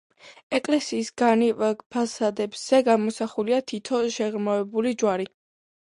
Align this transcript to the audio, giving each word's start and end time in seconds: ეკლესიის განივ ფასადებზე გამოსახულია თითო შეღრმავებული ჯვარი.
ეკლესიის 0.59 1.11
განივ 1.21 1.61
ფასადებზე 1.97 2.81
გამოსახულია 2.89 3.63
თითო 3.73 4.01
შეღრმავებული 4.17 4.99
ჯვარი. 5.03 5.29